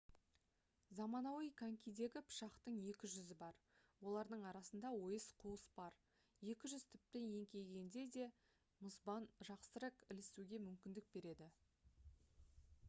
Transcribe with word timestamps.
заманауи 0.99 1.49
конькидегі 1.57 2.21
пышақтың 2.29 2.77
екі 2.93 3.09
жүзі 3.15 3.35
бар 3.41 3.57
олардың 4.11 4.45
арасында 4.51 4.89
ойыс 5.09 5.27
қуыс 5.43 5.65
бар 5.75 5.99
екі 6.53 6.71
жүз 6.73 6.85
тіпті 6.95 7.21
еңкейгенде 7.39 8.05
де 8.17 8.25
мұзбен 8.87 9.27
жақсырақ 9.51 10.03
ілінісуге 10.07 10.61
мүмкіндік 10.65 11.13
береді 11.19 11.51